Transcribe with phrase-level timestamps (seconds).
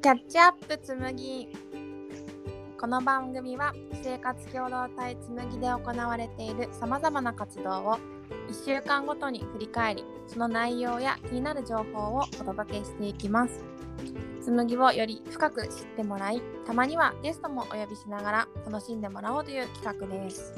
[0.00, 1.48] キャッチアップつむぎ
[2.80, 7.98] この番組は生活共同体つむぎで行われているさまざまな活動を
[8.48, 13.64] 1週間ごとに振り返りその内容や気になる情報をお届けしていきます。
[14.40, 20.54] つむぎをより深く知ってもらいたまにはゲストもお呼びしながら楽しんでもらおうという企画です。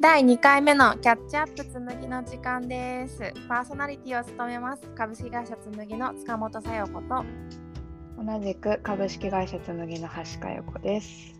[0.00, 3.20] 第2回目のキャッチアップつむぎの時間です。
[3.46, 7.24] パーソナリティを務めます株式会社つむぎの塚本さよ子と
[8.16, 11.34] 同じく株式会社つむぎの橋香代子です。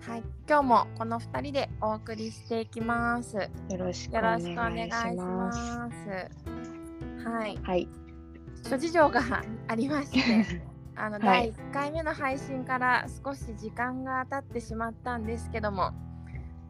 [0.00, 3.36] はい、今日もこの2人でお送りしていきます。
[3.36, 4.50] よよろしくおろ願いし
[5.16, 5.52] ま。
[5.52, 7.28] す。
[7.28, 7.88] はい、はい。
[8.68, 9.20] 諸事情が
[9.68, 10.62] ありまして、
[10.96, 15.92] あの、はい第1回目の配信から少し時間が経ってしまったんですけども、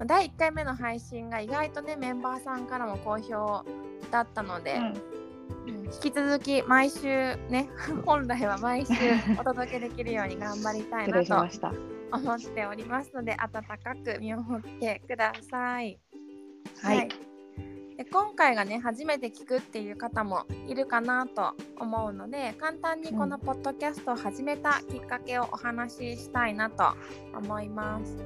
[0.05, 3.65] 第1回目の配信が意外とねメンバーさんからも好評
[4.11, 4.95] だったので、うん
[5.85, 7.69] 引き続き毎週ね
[8.05, 8.93] 本来は毎週
[9.39, 11.95] お届けできるように頑張りたい失なと。
[12.13, 15.99] 思っておりますので温かく見守ってください。
[16.81, 17.09] はい。
[17.97, 26.95] で今回がね初めて聞くっていう方もいるかなと思うので簡単にこのポッドキャストを始めたきっかけをお話ししたいなと
[27.37, 28.17] 思います。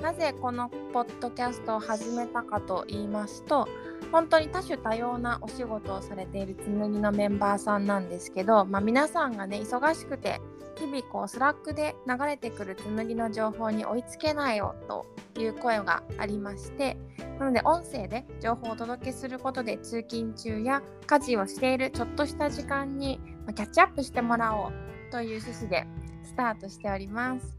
[0.00, 3.66] なぜこのポッドキャストを始めたかと言いますと
[4.12, 10.40] 本当に多種多様なお仕事をされているつむぎのメンバーさんなんですけど、まあ、皆さんがね忙しくて
[10.78, 15.06] 日々こう Slack で流れてくるつむぎの情報に追いつけないよと
[15.40, 16.96] いう声がありまして
[17.38, 23.20] なので音声で情報をお届けすることで通勤中や家事をしているちょっとした時間に
[23.54, 24.72] キャッチアップしてもらおう
[25.10, 25.86] という趣旨で
[26.24, 27.56] スタートしております。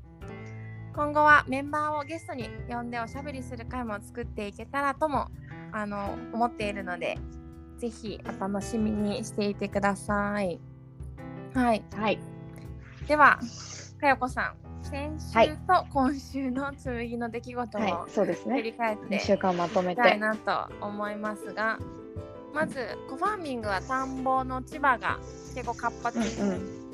[0.98, 5.28] 今後はメンバーをゲストに呼んでおしゃべりする会も作っていけたらとも
[5.78, 7.20] あの思っているので
[7.78, 10.59] ぜひお楽しみにしていてください。
[11.53, 12.19] はい、はい。
[13.08, 13.39] では
[14.02, 18.07] かよこさん先はい週と今週の紬の出来事はいを。
[18.09, 18.56] そうですね。
[18.56, 20.18] 振り返って2週間まとめいきたいて。
[20.18, 21.78] なと思いますが
[22.56, 25.19] まずコファーミングは田んぼの千葉が
[25.53, 26.88] 結構活発うんうに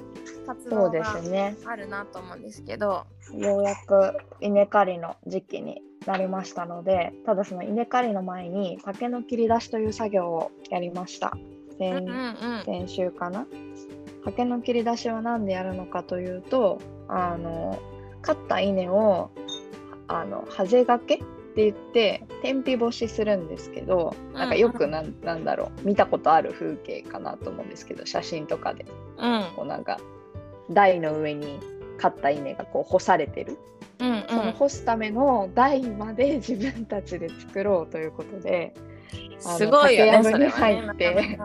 [0.46, 1.56] 活動がすね。
[1.66, 11.38] あるなと思うんですけど、ようやく稲刈りの時期になりましたので、ただその稲刈りの前に竹の切り出しという作業をやりました。
[11.78, 12.64] 先うんうんうん。
[12.66, 13.46] 先週かな？
[14.26, 17.78] 竹の切り出しは何でやるのかというとあの
[18.22, 19.32] 刈った稲を
[20.08, 21.26] あのハゼがけって
[21.56, 28.86] 言って天日干しするんですけどなんかよくなん,、なんだろう見たことある風景かなと思うんですけど写真とかで。
[29.18, 29.46] うん。
[29.56, 30.00] こうなんか
[30.72, 31.60] 台の上に
[31.98, 33.58] 刈った稲がこう干されてる、
[34.00, 34.26] うんうん。
[34.28, 38.74] その干すための台まで 自分たちで作ろうということで
[39.40, 41.38] すごいよねに入って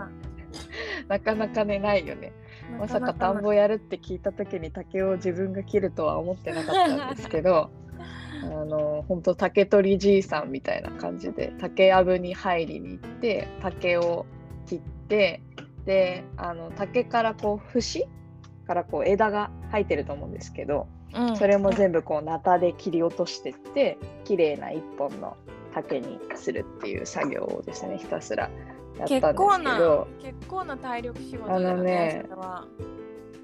[1.09, 1.65] なかなか。
[1.65, 2.33] ねないよね。
[2.79, 7.71] まさか田んぼやるって聞いた時に竹を自分が切るとは思ってなかったんですけど
[8.45, 14.27] あの本当竹取りじいさんみたいな感じで竹やぶに入りに行って竹を
[14.67, 15.41] 切って
[15.87, 18.07] であの竹からこう節
[18.67, 21.37] からこう枝が生えてると思うんですけどうん。
[21.37, 25.37] それも全部こうナタで切り落としてって綺麗な一本の
[25.75, 28.53] 竹にするっていう作業をですねひたすらやっ
[28.99, 30.09] たんです結構なけど。
[30.23, 32.25] 結構な体力仕事あだよねのね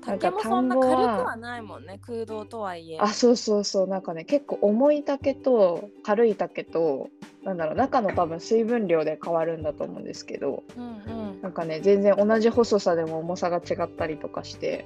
[0.05, 2.99] 竹もそんな軽くはないもんね空洞とはいえ。
[3.01, 3.89] あそうそうそう。
[3.89, 7.09] なんかね結構重い竹と軽い竹と
[7.43, 11.43] なんだろう中の多分水分量で変わるんだと思うんですけどうんうん。
[11.43, 14.85] なんかね全然同じ細さでも重さが違ったりとかして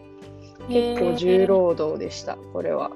[0.69, 2.91] 結構重労働でしたこれは。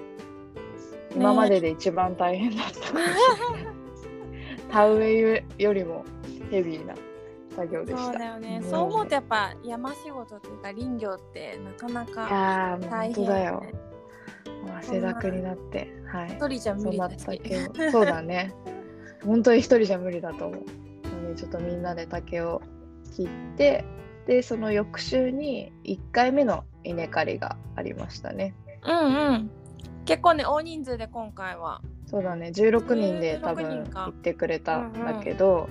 [1.14, 3.74] 今までで一番大変だったかもしれない。
[4.70, 6.04] 田植えよりも
[6.50, 6.94] ヘビーな
[7.54, 8.04] 作業でした。
[8.04, 8.62] そうだよね、ん。
[8.62, 13.62] そう思うとやっぱ山仕事というか林業ってなかないか大変本当だよ。
[14.78, 16.28] 汗だくになってはい。
[16.30, 17.26] 一人じゃ無理だし。
[17.26, 17.90] 竹を。
[17.90, 18.54] そうだね。
[19.24, 21.34] 本当に一人じゃ無理だと思う。
[21.34, 22.60] ちょっとみんなで竹を
[23.14, 23.84] 切って
[24.26, 28.54] でその翌週に1回目の稲刈りがありましたね。
[28.84, 29.50] うんうん。
[30.04, 31.80] 結構ね大人数で今回は。
[32.06, 32.52] そうだね。
[32.54, 35.68] 16人で多16分行ってくれたんだけど、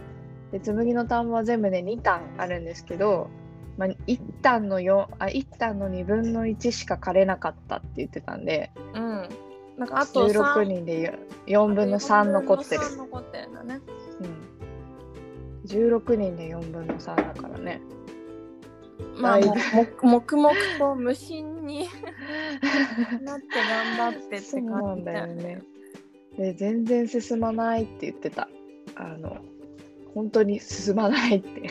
[0.52, 3.30] で紬の田んぼは全部で2単あるんですけど、
[3.78, 9.30] まあ、1単の4あ1単の2分の1しか刈れなかったって言ってたんでうん。
[9.78, 12.82] なんかあと16 3人で4分の3残ってる。
[12.82, 13.80] 4分の3残ってるんだね。
[14.20, 17.82] うん、16人で4分の3だからね。
[19.18, 19.40] まあ
[20.02, 21.88] 黙々と無心に
[23.22, 23.48] なって
[23.98, 25.62] 頑張ってって感じだよねだよね。
[26.38, 28.48] で全然進まないって言ってた。
[28.96, 29.38] あの
[30.14, 31.62] 本当に進まないって。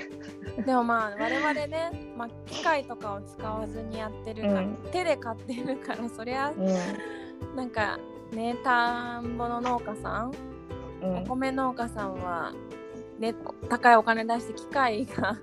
[0.65, 7.99] でもまあ我々ね、まあ、機械とかを使わずにやってるから、うん手で買ってるからそりゃうんなんか
[8.33, 10.33] ね田んぼの農家さん、
[11.03, 12.53] うんお米農家さんは
[13.19, 13.35] ね
[13.69, 15.39] 高いお金出して機械が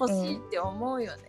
[0.00, 1.22] 欲しいって思うよね。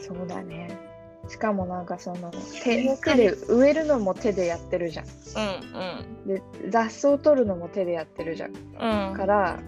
[0.00, 0.92] そうだね。
[1.28, 2.32] しかもなんかその
[2.64, 5.06] 手手で植えるのも手でやってるじゃん。
[5.06, 8.52] うんで雑草取るのも手でやってるじゃん。
[8.54, 9.08] うん。
[9.08, 9.14] うん。
[9.14, 9.60] から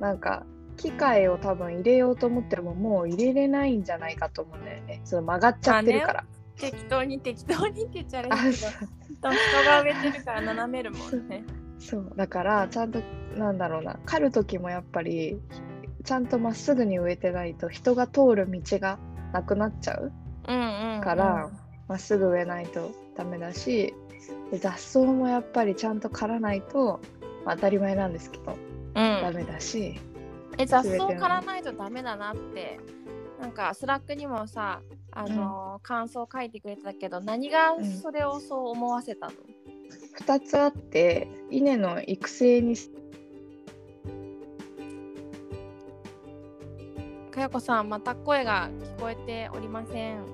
[0.00, 0.44] なんか
[0.76, 5.00] 機械を多分入れようと思ってももう入れれないんじゃないかと思うんだよね。
[5.04, 6.24] その曲がっちゃってるから。
[6.56, 11.44] 適当に適当にって言っちゃあれだ人が植えてるから斜めるもんね。
[11.78, 12.12] そう。
[12.16, 13.00] だからちゃんと
[13.36, 13.98] なんだろうな。
[14.04, 15.40] 刈る時もやっぱり
[16.08, 18.98] ちゃんとまっすぐに植えてないと人が通る道が
[19.34, 20.10] なくなっちゃう
[20.48, 21.00] うんうん、うん。
[21.02, 21.50] から
[21.86, 23.92] まっすぐ植えないとダメだし
[24.50, 27.00] で雑草もやっぱりちゃんと刈らないと、
[27.44, 30.00] まあ当たり前なんですけどうん、ダメだし、
[30.56, 32.80] え雑草刈らないとダメだなって
[33.38, 34.80] なんか Slack にもさ
[35.12, 39.32] あのー感想書いてくれてたけど何がそれをそう思わせたの、
[40.18, 42.76] 2つあって稲の育成に
[47.38, 50.24] かよこさんまた声が聞こえておりません。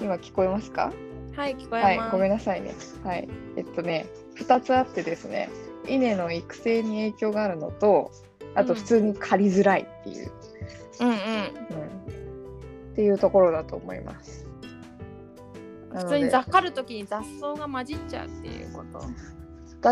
[0.00, 0.92] 今聞こえますか？
[1.36, 2.74] はい聞こえはいます、ごめんなさいね。
[3.04, 3.28] はい。
[3.56, 4.06] えっとね
[4.36, 5.48] 2つあってですね
[5.86, 8.10] 稲の育成に影響があるのと
[8.56, 10.32] あと普通に刈りづらいっていう、
[11.00, 11.14] うんうん。
[11.14, 11.16] うん。
[11.16, 11.20] っ
[12.96, 14.44] ていうところだと思います。
[15.94, 19.00] 普通に雑刈る時に雑草が混じっちゃうっていうこと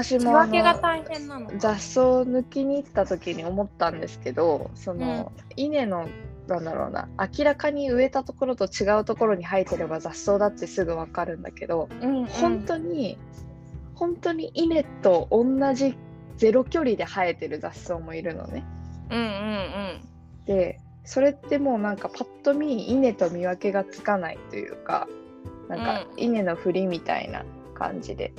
[0.02, 1.50] 私仕もあの分けが大変なの。
[1.56, 6.08] 雑草抜きに行った時に思ったんですけどその、稲の
[6.48, 13.16] なんだろうな明らかに植えたところと違うところに生えてれば雑草だってすぐ分かるんだけど、うんうん、本当に
[13.94, 15.44] 本当に稲と同
[15.74, 15.96] じ
[16.36, 18.64] ゼロ距離で生えてる雑草もいるのね。
[19.10, 20.00] うんうんうん。
[20.44, 25.06] でそれってもうなんかパッと見稲と見分けがつかないというか
[25.68, 26.20] なんかうん。
[26.20, 27.44] 稲の振りみたいな
[27.74, 28.32] 感じで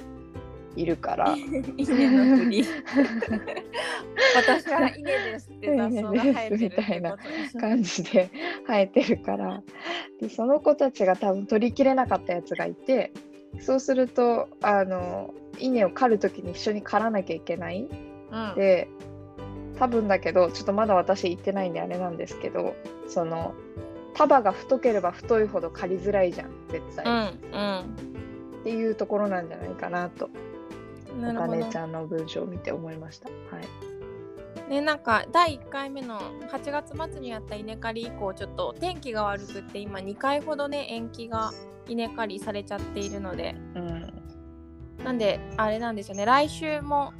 [0.75, 1.35] いるから。
[1.77, 2.63] 稲のふり
[4.35, 7.29] 私は稲ですって雑草が生えてるってこと。
[7.29, 8.29] でしょ感じで
[8.67, 9.63] 生えてるから。
[10.19, 13.11] でその子たちが多分取りきれなかったやつがいて
[13.59, 17.87] そうするとあの稲を刈る時に一緒に刈らなきゃいけない。
[18.31, 18.55] うん。
[18.55, 18.87] で
[19.77, 22.75] 多分だけどちょっとまだ私行ってないんであれなんですけど
[23.07, 23.53] その
[24.13, 28.15] 束が太ければ太いほど刈りづらいじゃん絶対、うん
[28.65, 30.25] っていうところなんじゃないかなと。
[30.25, 30.31] うん、
[31.15, 31.77] なおるち。
[31.77, 33.29] ゃんの文章を見て思いました。
[33.29, 33.35] は
[34.67, 36.19] い、ね、なんか第1回目の
[36.51, 41.51] 8月末にやった稲刈り以降ちょっと天気が悪くって今2回ほどね延期が
[41.87, 43.55] 稲刈りされちゃっているので。
[43.75, 44.13] うん。
[45.03, 46.25] なんであれなんですよね。
[46.25, 47.13] 来週も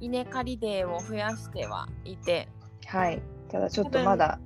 [0.00, 2.48] 稲刈りデーを増やしてはいて。
[2.86, 4.40] はい、ただちょっとまだ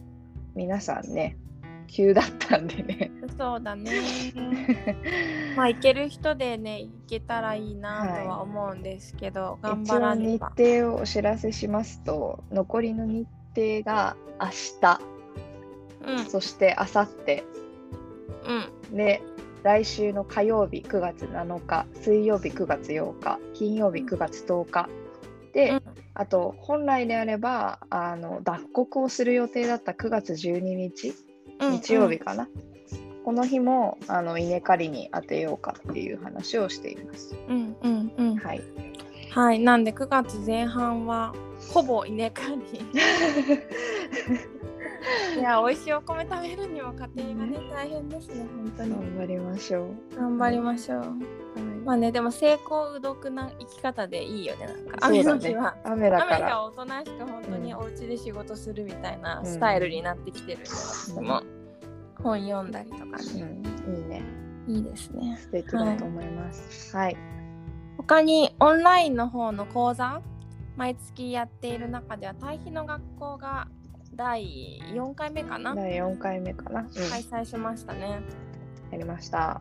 [0.54, 1.38] 皆さんね
[1.86, 3.10] 急だったんでね。
[3.38, 3.92] そうだね。
[5.56, 14.48] まあ行ける人でね行けたらいいなとは思うんですけど、 頑一張らねば程をお知らせしますと残りの日程が明
[14.81, 15.00] 日。
[16.06, 16.19] うん。
[16.26, 17.42] そして明後日。
[18.90, 18.96] うん。
[18.96, 19.22] で
[19.62, 24.88] 来週の火曜日9月7日水曜日9月8日金曜日9月10日。
[25.52, 25.82] で、うん。
[26.14, 31.14] あと本来であればあの脱穀をする予定だった9月12日うん
[31.61, 32.49] 日曜日かな、
[33.25, 37.34] この日もあの稲刈りに当てようかっていう話をしています。
[37.49, 38.37] うんうんうん。
[38.37, 38.63] はい、
[39.31, 39.61] はい。
[39.61, 41.34] なんで9月前半は
[41.73, 42.81] ほぼ稲刈り
[45.39, 48.91] いや美味しいお米食べるには家庭がね大変ですね本当に。
[48.91, 50.17] 頑張りましょう。
[50.17, 50.99] 頑張りましょう。
[51.01, 51.11] はい。
[51.84, 55.06] まあねでも成功うどくな生き方でいいよねなんか。
[55.06, 55.77] 雨の日は。
[55.84, 56.37] 雨だから。
[56.37, 61.43] 雨が大人しか本当にお家で仕事するみたいなうんスタイルになってきてるんで、私も
[62.23, 64.23] 本読んだりとかうね、ん、いいね。
[64.67, 65.37] いいですね。
[65.39, 66.96] 素敵だと思います。
[66.96, 67.17] はい。
[67.99, 70.23] 他にオンラインの方の講座
[70.77, 73.69] 毎月やっている中では対比の学校が
[74.14, 76.80] 第4回目かな、第4回目かな？
[76.80, 78.20] うん、開催しましたね
[78.90, 79.60] やりました。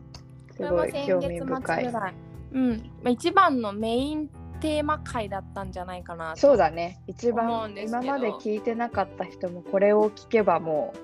[0.56, 1.92] すごい興味深いぐ。
[1.92, 2.14] らい
[2.52, 2.70] うん
[3.02, 4.28] まあ一番のメイン
[4.60, 7.00] テーマ回だったんじゃないかなとそうだね。
[7.06, 10.94] 一番今まで聞いてなかった人もこれを聞けばも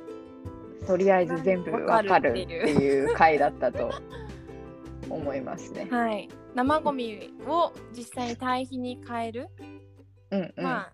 [0.83, 3.91] うとりあえず全部わかるっていう回だったと
[5.11, 5.89] 思いますね。
[5.91, 9.49] はい生ゴミを実際に堆肥に変える、
[10.31, 10.65] うんうん。
[10.65, 10.93] まあ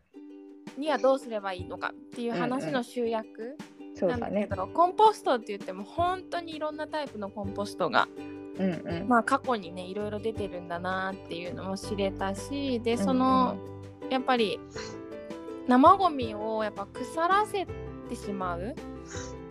[0.77, 3.57] にはどうすればいいのかっていう話の集約
[4.01, 4.47] なんだけ。
[4.47, 8.09] ど、コンポストって言っても本当にいろんなタイプのコンポストが
[8.59, 9.09] うんうん。
[9.09, 13.57] まあ過去にねいろいろ出てるんだなっていうのも知れたしでその、
[14.11, 14.61] やっぱり
[15.67, 17.67] 生ゴミをやっぱ腐らせ
[18.09, 18.75] てしまう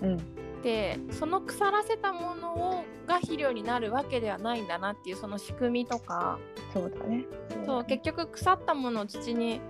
[0.02, 0.35] うん
[0.66, 6.40] でその腐らせたものをが肥料になるわけではないんだなっていうその仕組みとか。
[6.74, 7.26] そうだね。
[7.68, 9.62] そう結局腐ったものを土に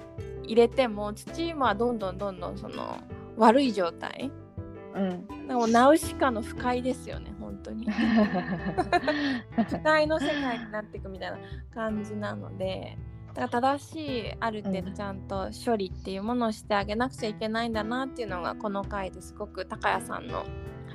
[0.43, 2.97] 入れても土はどんどんどんどんその
[3.35, 4.31] 悪い状態
[4.95, 5.47] うん。
[5.49, 7.85] でもナウシカの不快ですよね本当に。
[7.89, 11.37] 不快の世界になっていくみたいな
[11.73, 12.97] 感じなので
[13.33, 20.45] だから正しいある程度ちゃんと処理っていうものをしてあげなくちゃいけないんだなっていうのがこの回ですごく高谷さんの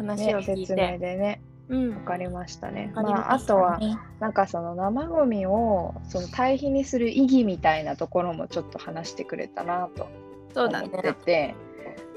[0.01, 1.91] 話ねを聞い説明て、でねうん。
[1.91, 2.93] 分かりましたね。
[2.95, 10.09] わかりまあ、あとはねなんかその生ゴミをその堆肥にする意義みたいなところもちょっと話してくれたなと
[10.53, 11.55] そうだ思ってねて、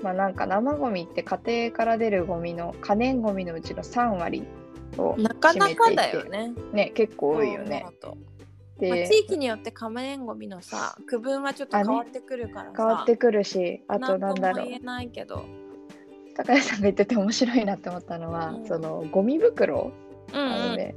[0.01, 4.43] まあなんか生ゴミって家庭から出るゴミの可燃ゴミのうちの3割
[4.97, 7.85] をなかなか占めていてだよねね結構多いよね。
[8.81, 12.73] まあ、地域によって可燃ゴミのさ区分はちょっと変わってくるからさ。
[12.75, 14.67] 変わってくるしあとななんんだろう。
[14.67, 15.45] 言えないけど
[16.35, 18.67] 高谷さんが言ってて面白いなって思ったのは、うん。
[18.67, 19.91] そのゴミ袋
[20.33, 20.51] うんうん。
[20.51, 20.95] あのね、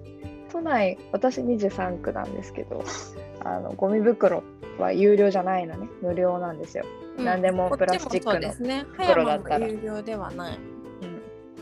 [0.50, 2.82] 都内私23区なんですけど
[3.44, 4.42] あのゴミ袋
[4.78, 5.88] は有料じゃないのね。
[6.02, 6.84] 無料なんですよ、
[7.18, 7.24] うん。
[7.24, 8.84] 何でもプラスチックのそうですね。
[8.92, 9.66] 袋だったら。
[9.66, 10.58] 有料ではない。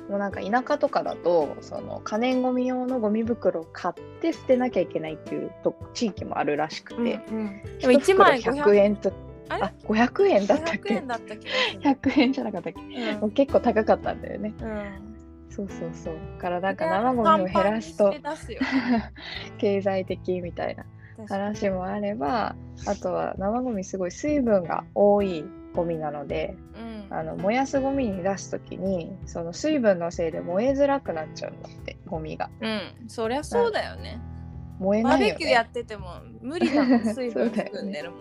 [0.00, 7.62] うん、もうなんか田舎とかだとその可燃ゴミ用のゴミ袋を買って捨てなきゃいけないっていうと地域もあるらしくて、うんうん。
[7.81, 9.12] でも1枚100 500円と
[9.49, 9.63] あれ？
[9.65, 11.81] あ500円だったっ500け円だった気がする。
[11.81, 12.81] 100円じゃなかったっけ？
[12.81, 13.21] うん。
[13.21, 14.55] もう結構高かったんだよね。
[14.61, 15.15] うん。
[15.51, 16.15] そうそうそう。
[16.37, 18.13] だからなんか生ゴミを減らすと
[19.59, 20.85] 経済的みたいな
[21.29, 26.95] 話もあればあとは生ゴミすごい水分が多いゴミなのでうん。
[27.11, 32.51] あの燃やすゴミに出す時にその水分のせいで燃えづらくなっちゃうんだってゴミが。
[32.61, 32.81] うん。
[33.09, 34.19] そりゃそうだよね。
[34.81, 35.39] 燃えバーベないよね。
[35.39, 36.07] キューやってても
[36.41, 38.21] 無理だもん 水分含んでるもん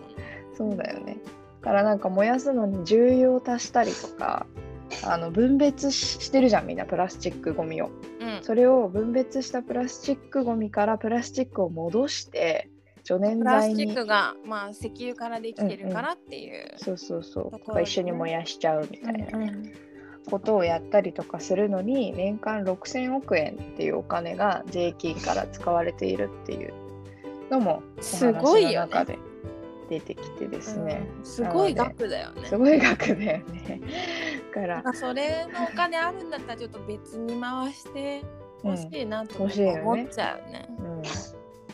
[0.56, 1.18] そうだよね。
[1.60, 4.46] だからなんか燃やすのに重油を足したりとか
[5.04, 7.90] あの分別ししてるじゃんみんなプラスチックゴミを。
[8.20, 8.42] うん。
[8.42, 12.68] それを分別したプラスチックゴミからプラスチックを戻して
[13.02, 17.50] 除燃プラスチックがまあ石油からできてるからっていうそうそうそう。
[17.50, 17.82] ところでね。
[17.82, 19.38] 一緒に燃やしちゃうみたいな。
[19.38, 19.72] うんうん。
[20.30, 26.72] ことをやったりとかするのに年間6000億円っていうお金が税金から使われているっていう
[27.50, 29.18] のもおすごい中で
[29.88, 31.24] 出てきてですね、うん。
[31.24, 32.46] すごい額だよね。
[32.46, 33.80] すごい額だよね。
[34.54, 34.82] だ から。
[34.82, 38.22] まあそれのお金あるんだったらちょっと別に回して
[38.62, 39.50] ほしいなと思っ
[40.08, 40.68] ちゃうね。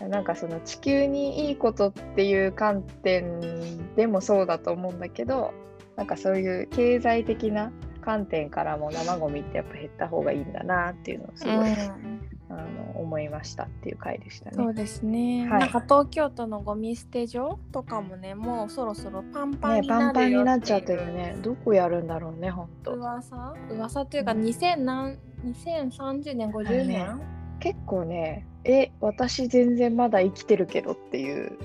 [0.01, 5.53] うん、なんかその地球にいいことっていう観点でもそうだと思うんだけど
[5.97, 12.20] なんかそういう経済的な観点からも生ゴミってやっぱ減った方がいいんだなっていうのをすごい、うん
[12.51, 14.57] あの思いましたっていう回でしたね。
[14.57, 21.37] そうですね、はいなんか東京都のゴミ捨て場とかもねもうそろそろパンパンねにパンパンになっちゃってるね。
[21.43, 22.95] どこやるんだろうね、ほんと。
[22.95, 23.55] 噂？
[23.71, 27.19] 噂というかうん2000何2030年50年、あ
[27.61, 31.57] 結構ね、え、私全然まだ生きてるけどっていう。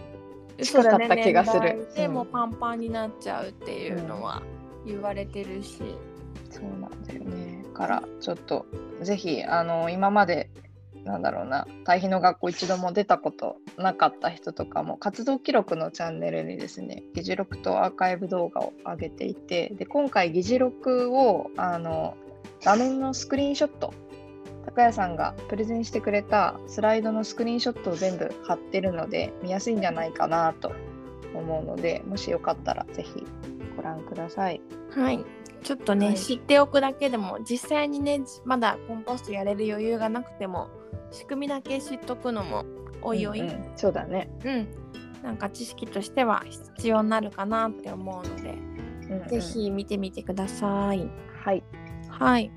[0.63, 4.42] そうだね近かった気がするでうんもうパンパンになっちゃうっていうのは
[4.86, 5.82] 言われてるし、
[6.50, 7.65] そうなんだよね。
[7.75, 8.65] から、ちょっと、
[9.01, 10.50] ぜひ、あの、今まで、
[11.05, 22.17] なんだろうな、対比の学校一度も出たことなかった人とかも、活動記録のチャンネルにですね、議事録とアーカイブ動画を上げていて、で、今回議事録を、あの、
[22.63, 23.93] 画面のスクリーンショット、
[24.65, 30.71] 高谷さんがプレゼンしてくれたスライドのスクリーンショットを全部貼ってるので、見やすいんじゃないかなと
[31.35, 33.24] 思うので、もしよかったらぜひ
[33.75, 34.59] ご覧ください。
[34.89, 35.24] はい。
[35.65, 36.15] ちょっとね、はい。
[36.15, 40.69] 知っておくだけでも実際にねまだコンポストやれる余裕がなくても
[41.15, 42.65] 仕組みだけ知っとくのも
[43.01, 44.29] おいおい、うんんううんそうだね。
[45.24, 46.43] なんか知識としては
[46.75, 51.10] 必要になるかなって思うので、うんうんぜひ見てみてください。
[51.43, 51.63] はい。
[52.10, 52.51] はい。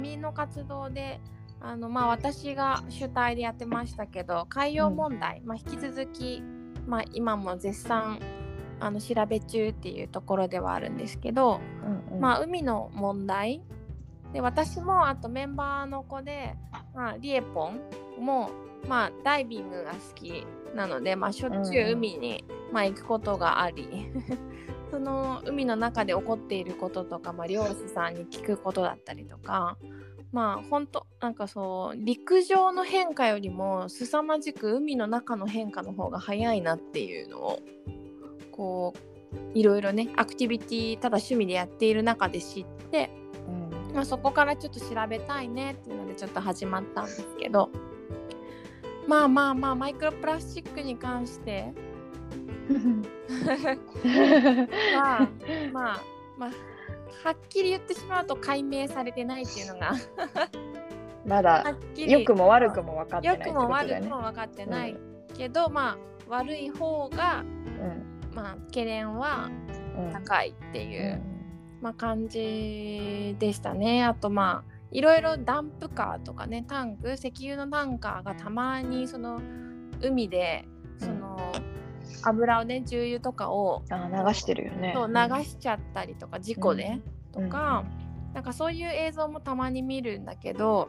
[0.00, 1.20] 民の活動で
[1.60, 6.42] あの、まあ、私が主体でやってましたけど海洋問題、まあ、引き続き、
[6.86, 8.20] まあ、今も絶賛
[8.78, 11.60] あの調べ中っていうところではあるんですけど、
[12.10, 13.62] うんうんまあ、海の問題
[14.36, 16.56] で私もあとメンバーの子で、
[16.94, 17.80] まあ、リエポン
[18.22, 18.50] も、
[18.86, 23.88] まあ、ダイビングが好きなので、まあ、しょっちゅう海に、まあ、行くことがあり
[24.92, 29.78] その海の中で起こっていることとか、まあ、漁師さんに聞くことだったりとか
[30.32, 37.58] まあ本当なんかそう陸上の変化よりも凄まじく海の中の変化の方が早いなっていうのを
[38.52, 38.92] こ
[39.54, 43.25] ういろいろねアクティビティただ趣味でやっている中で知って、うん
[43.96, 47.70] まあ、そこからちょっと調べたいねっていうのでちょっと始まったんですけど。
[49.08, 51.72] まあまあまあマイクロプラスチックに関して。
[54.94, 55.28] まあ
[55.72, 56.00] まあ
[56.36, 56.50] まあ
[57.24, 59.92] はっきり言ってしまうと解明されてないっていうのが。
[61.24, 61.64] まだ
[61.96, 64.08] 良くも悪くも分かってないって良くも悪く。
[64.08, 64.96] も分かってない
[65.38, 65.98] けど、まあ
[66.28, 67.44] 悪い方が
[68.34, 69.48] まあ懸念は
[69.96, 70.12] うんうん。
[70.12, 71.35] 高いっていう、うん
[71.86, 74.02] まあ、感じでしたね。
[74.02, 79.40] あとまあいろいろダンプカーとかねタンク石油のタンカーがたまにその
[80.02, 80.64] 海で
[80.98, 81.52] その
[82.24, 84.94] 油をね重油とかをあ流してるよね。
[84.96, 87.00] そう流しちゃったりとか事故で
[87.30, 87.84] とか、
[88.34, 90.88] なんかそういう映像もたまに見るんだけど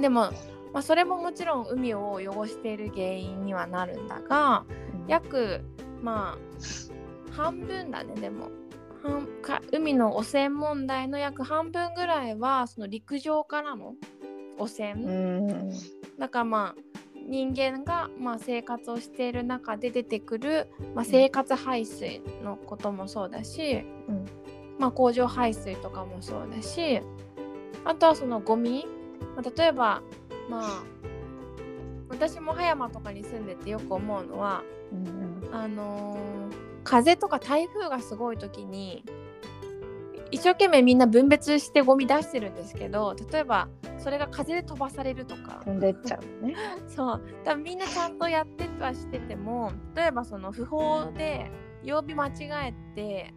[0.00, 0.30] でも、
[0.72, 5.06] まあ、それももちろん海を汚している原因にはなるんだがうん。
[5.08, 5.62] 約
[6.00, 8.48] まあ半分だねでも
[9.72, 13.94] 海の汚染問題の約半分ぐらいはその陸上からの
[14.58, 15.70] 汚染、うん。
[16.18, 16.80] だからまあ
[17.28, 24.26] 人間がまあ生活をしている中で出てくる、まあ、生活排水のこともそうだし、うん。
[24.78, 27.00] まあ、工場排水とかもそうだし
[27.84, 28.86] あとはそのゴミ、
[29.34, 30.02] まあ、例えば
[30.50, 30.82] まあ
[32.08, 35.48] 私も葉山とかに住んでてよく思うのはうん。
[35.52, 39.04] あのー風とか台風がすごい時に
[40.30, 45.62] 一生懸命みんな分別してゴミ出してるんですけど例えばそれが風で飛ばされるとか。
[45.64, 46.54] 飛んでっちゃうね。
[46.86, 47.22] そう。
[47.44, 51.50] 多分みんなちゃんとやってはしてても例えばその不法で
[51.82, 52.32] 曜日間違
[52.68, 53.34] えて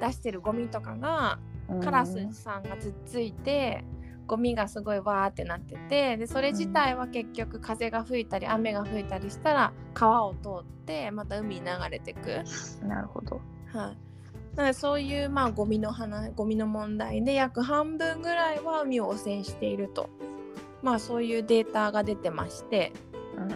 [0.00, 1.80] 出してるゴミとかがうん。
[1.80, 3.84] カラスさんがつっついて
[4.26, 12.44] ゴミがすごいわーってなっててでそれ自体は結局風が吹いたり雨が吹いたりしたら川を通ってまた海に流れてく。
[12.86, 13.40] なるほど。
[13.72, 13.98] はい。
[14.56, 20.08] なのでそういうまあゴミの話ゴミの問題で約半分ぐらいは海を汚染していると。
[20.82, 22.92] まあそういうデータが出てまして。
[23.36, 23.48] うん。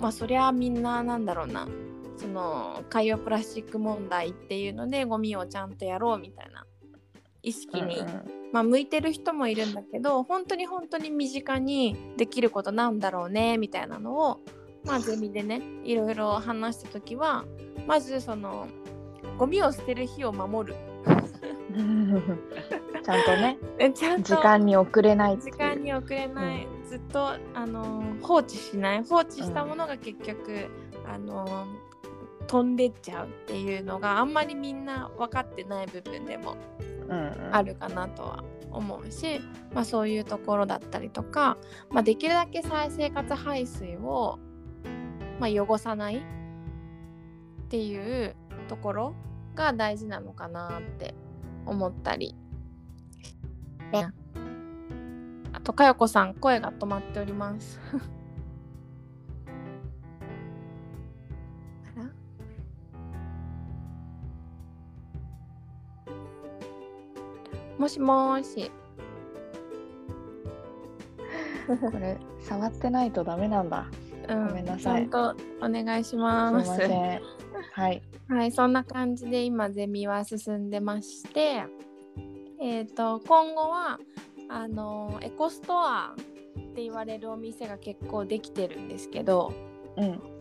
[0.00, 1.68] まあそりゃみんななんだろうな。
[2.16, 6.64] その海洋プラスチック問題っていうのでゴミをちゃんとやろうみたいな。
[7.42, 8.02] 意識に、
[8.54, 14.40] まあ、向いてる人もいるんだけど本当に本当に身近にできることなんだろうねみたいなのを
[14.84, 17.46] まあゼミでねいろいろ話した時は
[17.88, 18.68] まずその
[19.38, 20.76] ゴミを捨てる日を守る。
[21.74, 22.38] う ん
[23.02, 29.02] ちゃんとねえちゃんと時間に遅れない時間に遅れない、ずっとあの放置しない。
[29.02, 30.68] 放置したものが結局、
[31.04, 31.66] あの
[32.46, 36.56] 飛んでっちゃうっていうのがあんまりみんな分かってない部分でも
[37.52, 39.40] あるかなとは思うし、
[39.72, 41.56] まあ、そういうところだったりとか、
[41.90, 44.38] まあ、できるだけ再生活排水を、
[45.38, 46.20] まあ、汚さないっ
[47.68, 48.36] ていう
[48.68, 49.14] ところ
[49.54, 51.14] が大事なのかなって
[51.66, 52.34] 思ったり。
[53.92, 54.08] ね
[55.52, 57.80] あと、かよこさん、声が止まっております。
[67.78, 68.70] もしもーし。
[71.80, 73.86] これ触ってないとダメなんだ。
[74.28, 76.50] うん、ごめんなさいちゃんとお願いしま。
[76.52, 76.90] ますせん。
[77.72, 78.02] はい。
[78.28, 81.64] はい、そんな感じで今ゼミは進んでまして、
[82.60, 83.98] えっ、と今後は
[84.48, 89.52] あのエコストアって言われるお店が結構できてるんですけど、
[89.96, 90.33] うん。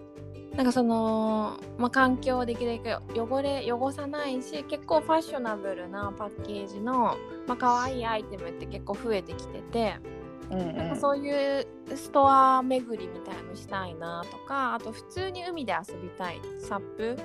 [0.55, 9.95] なんかその、まあ、環境をできるだけ汚れ汚さないし結構ファッショナブルなパッケージの、まあ可愛いアイテムって結構増えてきてて、
[10.51, 10.77] うんうん。
[10.77, 16.39] なんかそういうストア巡りみたいのしたいなとかあと普通に海で遊びたい。
[16.59, 17.17] サップ。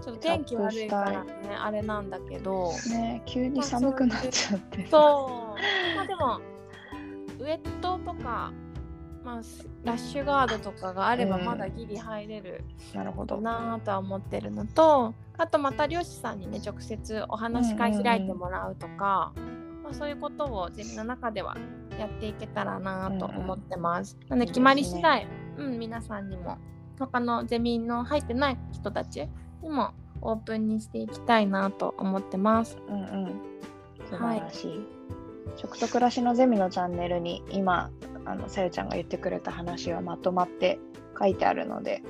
[0.00, 2.72] ちょっと天気悪いからねあれなんだけど。
[2.90, 4.86] ね急に寒くなっちゃって。
[4.88, 5.96] そう。
[5.96, 6.40] まあでも
[7.40, 8.52] ウェットとか、
[9.24, 9.42] まあ、
[9.84, 13.40] ラッシュガードとかがあればうんまだギリ入れるなるほど。
[13.40, 19.32] なとは思ってるのとあとまた漁師さんにね直接お話し会開いてもらうとか、
[19.82, 21.56] まあ、そういうことをゼミの中では
[21.98, 24.16] やっていけたらなと思ってます。
[24.28, 25.26] なので決まり次第、
[25.56, 26.58] うん、皆さんにも
[26.98, 29.28] 他のゼミの入ってない人たち
[29.62, 32.78] にもオープンにしていきたいなと思ってます。
[32.88, 33.40] うんうん。
[34.10, 34.98] 素晴らしい。
[35.56, 37.90] 食と暮らしのゼミのチャンネルに今
[38.30, 40.78] あのさゆちゃんが言ってくれた話はまとまって
[41.18, 42.02] 書いてあるので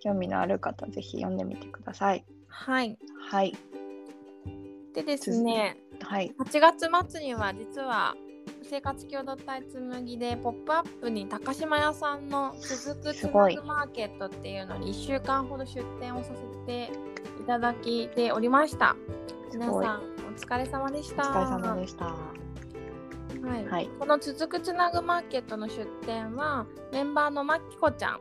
[0.00, 2.24] 興味のある方ぜひ読んでみてください。
[2.48, 2.98] はい。
[3.30, 3.56] はい
[4.94, 8.14] でですね、はい8月末には実は
[8.62, 16.90] 生活共同体紬でポップアップに高島屋さんの続くつなぐマーケットっていうのに1週間ほど出店をさせて
[17.40, 18.96] いただきておりました。
[19.52, 21.22] 皆さんお疲れ様でしおた。
[21.22, 22.45] 疲れ様でした。
[23.46, 23.64] はい。
[23.66, 23.88] はい。
[23.98, 28.20] この続くつなぐマーケットの出店はメンバーのまきこちゃん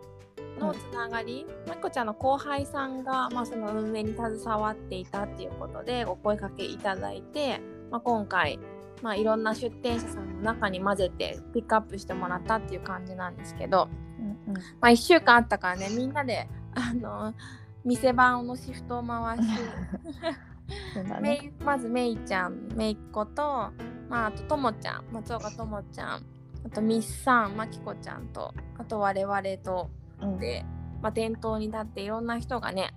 [0.60, 7.60] のつながり、まこちゃんの後輩さんが、まあ、その運営に携わっていたっていうことでお声かけいただいて、
[7.92, 8.60] まあ、今回、
[9.02, 14.62] まあ、いろんな出店者さんの中に混ぜてピックアップしてもらったっていう感じなんですけど、うんうん。
[14.80, 17.34] まあ、1週間あったからねみんなであの
[17.84, 19.42] 店番のシフトを回し
[21.22, 21.52] ね。
[21.60, 23.72] いまずめいちゃんめいっ子と、
[24.10, 26.26] まあ、あとともちゃん松岡ともちゃん
[26.66, 29.90] あとミスさんまきこちゃんとあと我々と
[30.22, 30.66] うんで、
[31.02, 32.94] まあ、店頭に立っていろんな人がね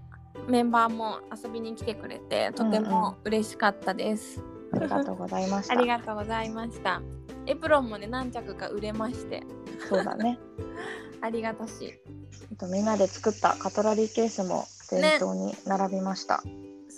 [0.47, 4.43] メンバーも遊びに来てくれてとても嬉しかったです、
[4.73, 5.73] ありがとうございました。
[5.75, 7.03] ありがとうございました
[7.47, 9.43] エプロンもね何着か売れまして
[9.89, 10.39] そうだね。
[11.21, 16.43] ありがたしいえっとみんなで作ったカトラリーケースも店頭に並びました。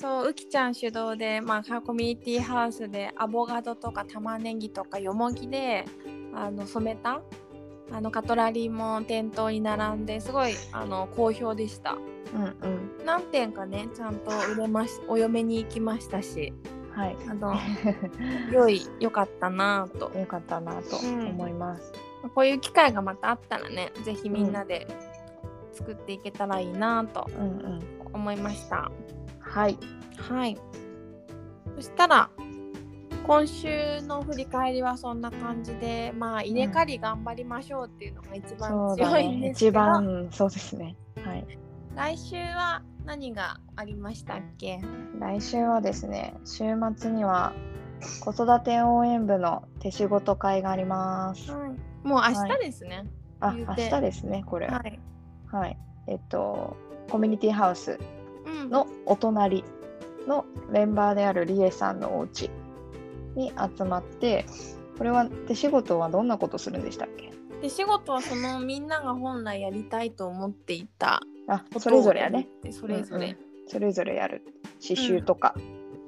[0.00, 5.84] そううきちゃん主導で、まあ、コミュニティハウスでアボカドとか玉ねぎとかよもぎで
[6.34, 7.20] あの染めた
[7.92, 11.98] あのカトラリーも店頭に並んですごいあの好評でした
[12.34, 13.04] うんうん。
[13.04, 16.54] 何点かねちゃんと 売れましお嫁に行きましたし
[16.92, 17.16] はい。
[17.28, 17.54] あの
[18.50, 21.92] 良い良かったなぁとよかったなと思います。
[22.34, 24.86] こういう機会がまたあったらねぜひみんなで
[25.72, 27.80] 作っていけたらいいなぁとうんうん。
[28.14, 28.90] 思いました。
[29.50, 29.78] はい。
[30.16, 30.56] はい。
[31.76, 32.30] そしたら
[33.26, 39.48] 今週の振り返りはそんな感じでまあ稲刈り頑張りましょうっていうのが一番強いんね。
[39.48, 40.96] ですけど、一番そうですね。
[41.24, 41.46] はい。
[41.94, 44.80] 来週は何がありましたっけ？
[45.18, 46.64] 来週はですね、週
[46.96, 47.52] 末には
[48.24, 51.52] 子育て応援部の手仕事会があります。
[52.04, 53.04] もう明日ですね。
[53.40, 54.68] あ、言うて明日ですね、これ。
[54.68, 55.00] はい。
[55.46, 55.78] はい。
[56.06, 56.76] えっと、
[57.10, 57.98] コミュニティハウスうん、
[58.68, 59.64] のお隣
[60.26, 62.50] のメンバーであるリエさんのお家
[63.34, 64.44] に集まって、
[64.98, 67.30] これは手仕事はどんなことするんでしたっけ？
[67.62, 72.48] で仕事はそのみんなが本来やりたいと思っていたあ、それぞをやね。
[72.62, 73.36] てそれぞれ。
[73.66, 74.42] それぞれやる。
[74.80, 75.54] 刺繍とか、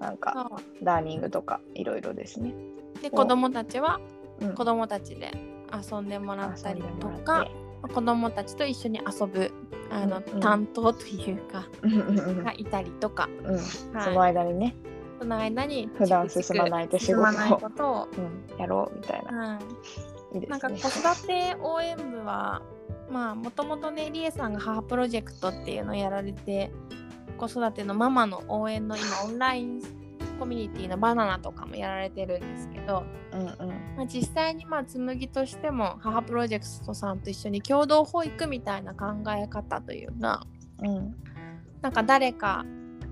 [0.01, 2.55] なんか、そダーニングとか、いろいろですね。
[2.99, 4.01] うで子供たちは
[4.41, 5.31] うん子供たちで
[5.73, 9.53] 遊んでもらったりと遊んでもたちと一緒に遊ぶ
[9.90, 10.40] あの、うんうん。
[10.40, 11.92] 担当というかうん。
[11.92, 13.64] うんうんがいたりとか、うん、はい。
[14.05, 14.77] その間にね、
[15.21, 19.55] その間に普段進まない手仕事ないことを、うん、やろうみたいな。
[19.55, 19.61] は
[20.35, 20.51] いいですね。
[20.51, 22.62] なんか子育て応援部は
[23.11, 26.73] まあもともとねりえさんが母プロジェクトっていうのをやられて
[27.37, 29.83] 子育てのママの応援の今オンライン
[30.43, 33.49] コミュニティのバナナとかもやられてるんですけど、うんうん。
[33.97, 40.45] まあ、実際にまあ紬としても母プロジェクトさんと一緒に共同保育みたいな考え方というか
[40.83, 41.15] うん
[41.81, 42.65] なんか誰か、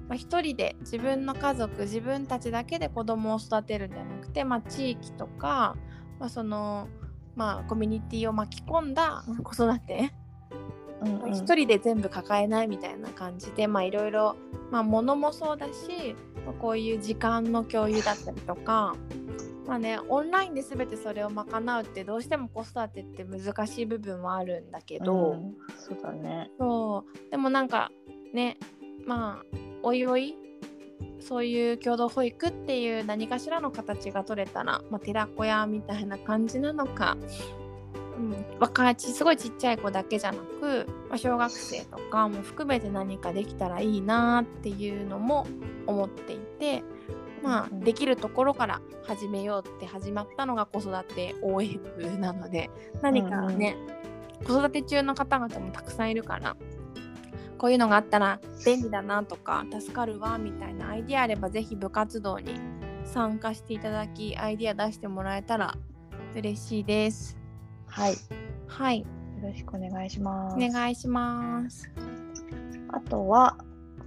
[0.08, 5.76] まあ、一人で自分の家族自分たちだけで子供を育てるんじゃなくて、まあ、地域とか、
[6.18, 6.88] まあ、その
[7.36, 10.12] まあコミュニティを巻き込んだ子育て
[11.02, 14.36] うんうん一人で全部抱えないみたいな感じでまあいろいろ
[14.70, 18.94] まあ物もそうだし、まあこういう時間の共有だったりとか
[19.66, 26.50] まあねオンラインで全てそれを賄うってどうしても子育てって難しい部分はあるんだけど、うんそうだね。
[26.58, 27.90] そうでもなんか
[28.34, 28.58] ね
[29.06, 30.36] まあおいおい
[31.20, 37.16] そういう共同保育っていう何かしらの形が取れたら、まあ、寺子屋みたいな感じなのか、
[38.20, 45.46] うん、若いちすごいちっちゃい子だけじゃなく、まあ、小学生とかも含めて何かできたらいいなっていうのも
[45.86, 46.82] 思っていて。
[47.42, 52.68] まあ、できるところから始めようって始まったのが子育て応援部なので
[53.00, 53.78] 何かね、
[54.46, 56.54] 子育て中の方々もたくさんいるから
[57.56, 62.54] こういうのがあったら便利だなとか助かるわみたいなアイディアあればぜひ部活動に
[63.04, 65.74] 参加していただきアイデア出してもらえたら
[66.34, 67.39] 嬉しいです。
[67.90, 68.12] はい。
[68.12, 68.18] よ
[68.68, 69.04] はい、
[69.42, 70.56] ろしくお願いします。
[70.56, 71.90] お願いします。
[72.92, 73.56] あとは、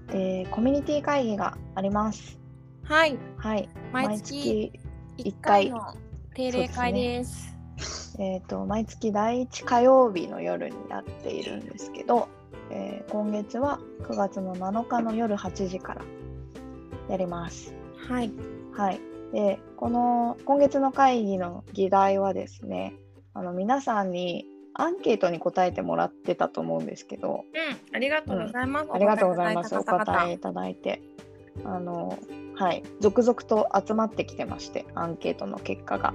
[0.10, 2.40] えーコミュニティ会議があります。
[2.84, 3.70] はい、はい。
[3.92, 4.72] 毎月
[5.18, 5.96] 1回の
[6.34, 7.54] 定例会です。
[8.20, 12.30] えー、と毎月第1火曜日の夜にやっているんですけど、
[12.70, 16.02] えー今月は9月の7日の夜8時から
[17.10, 17.76] やります。
[18.08, 18.32] はい、
[18.74, 19.02] はい、
[19.34, 22.96] でこの今月の会議の議題はですね
[23.34, 27.46] あの皆さんにアンケートに答えてもらってたと思うんですけど。
[27.54, 28.90] うん、ありがとうございます。
[28.94, 29.76] ありがとうございます。
[29.76, 30.12] おお答えいただいた方。
[30.14, 31.02] 々答えいただいて。
[31.66, 32.18] あの
[32.56, 32.84] はい。
[33.00, 36.14] 続々と集まってきてましてアンケートの結果が。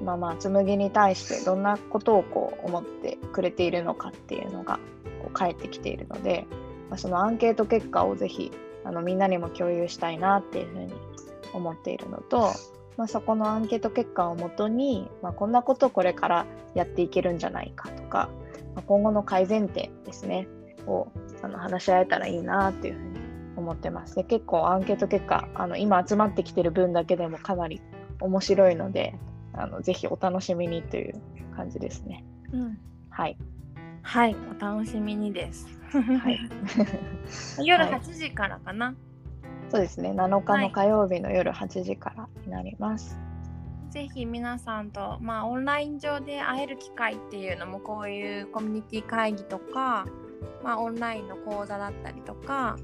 [0.00, 4.78] うん、まあまあ紬に対してどんなことをこう思ってくれているのかっていうのが
[5.22, 6.46] こう返ってきているので、
[6.88, 8.52] まあ、そのアンケート結果をぜひ
[8.84, 10.92] あのみんなにも共有したいなっていうふうに
[11.52, 12.52] 思っているのと、
[12.98, 18.28] まあ、そこのアンケート結果をもとに、まあ、こんなことをこれからやっていけるんじゃないかとか、
[18.74, 20.48] まあ今後の改善点ですね
[20.86, 21.06] を
[21.42, 23.20] あの話し合えたらいいなっていうふうに
[23.56, 24.16] 思ってます。
[24.16, 27.80] で結構アンケート結果あの今集まってきてる分だけでもかなり
[28.20, 29.14] 面白いので
[29.52, 31.20] あのぜひお楽しみにという
[31.54, 32.24] 感じですね。
[32.52, 32.78] うん、
[33.10, 33.36] はい。
[34.02, 35.68] はい、お楽しみにです。
[35.92, 36.40] はい、
[37.64, 38.94] 夜はい8時からかな。
[39.70, 43.18] そうですね7日の火曜日の夜8時からになります。
[43.90, 50.06] ぜひ皆さんと、まあ、オンライン上で会える機会っていうのもこういうコミュニティ会議とか、
[50.62, 52.76] まあ、オンラインの講座だったりとか、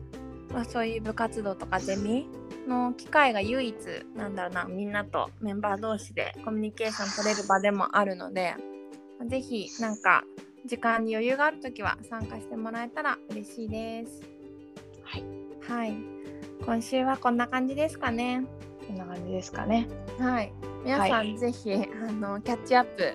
[0.52, 2.26] まあ、そういう部活動とかゼミ
[2.66, 3.76] の機会が唯一
[4.16, 8.54] なんだろうなみんなとメンバー同士でコミュニケーション取れる場でもあるので
[9.26, 10.24] ぜひなんか
[10.66, 14.22] 時間に余裕がある時は参加してもらえたら嬉しいです。
[15.02, 15.24] はい。
[15.60, 16.13] はい。
[16.64, 18.44] 今週はこんな感じですかね。
[18.86, 19.88] こんな感じですかね。
[20.18, 20.52] はい。
[20.84, 23.12] 皆さん、はいぜひあのキャッチアップ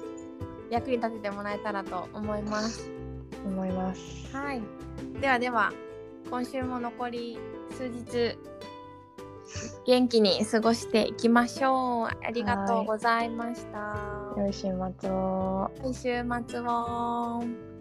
[0.69, 2.89] 役に立ててもらえたらと思います。
[3.45, 4.01] 思います。
[4.35, 4.61] はい。
[5.21, 5.71] ではでは
[6.29, 7.39] 今週も残り
[7.71, 8.37] 数日
[9.85, 12.25] 元気に過ごしていきましょう。
[12.25, 13.95] ありがとうございました。
[14.37, 14.67] 良い週
[14.99, 15.71] 末を。
[15.83, 17.78] 良い週末を。